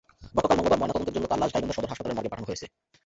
গতকাল 0.37 0.57
মঙ্গলবার 0.59 0.79
ময়নাতদন্তের 0.81 1.15
জন্য 1.15 1.25
তাঁর 1.31 1.41
লাশ 1.41 1.51
গাইবান্ধা 1.53 1.75
সদর 1.77 1.91
হাসপাতালের 1.91 2.15
মর্গে 2.17 2.31
পাঠানো 2.33 2.47
হয়েছে। 2.49 2.65